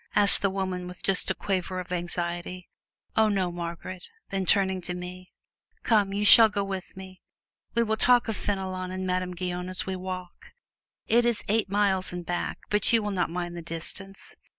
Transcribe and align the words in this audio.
asked 0.15 0.41
the 0.41 0.49
woman, 0.49 0.87
with 0.87 1.03
just 1.03 1.29
a 1.29 1.35
quaver 1.35 1.79
of 1.79 1.91
anxiety. 1.91 2.67
"Oh 3.15 3.29
no, 3.29 3.51
Margaret"; 3.51 4.03
then 4.29 4.47
turning 4.47 4.81
to 4.81 4.95
me, 4.95 5.31
"Come, 5.83 6.11
you 6.11 6.25
shall 6.25 6.49
go 6.49 6.63
with 6.63 6.97
me 6.97 7.21
we 7.75 7.83
will 7.83 7.97
talk 7.97 8.27
of 8.27 8.35
Fenelon 8.35 8.89
and 8.89 9.05
Madame 9.05 9.35
Guyon 9.35 9.69
as 9.69 9.85
we 9.85 9.95
walk. 9.95 10.53
It 11.05 11.23
is 11.23 11.43
eight 11.47 11.69
miles 11.69 12.11
and 12.11 12.25
back, 12.25 12.57
but 12.71 12.91
you 12.91 13.03
will 13.03 13.11
not 13.11 13.29
mind 13.29 13.55
the 13.55 13.61
distance. 13.61 14.33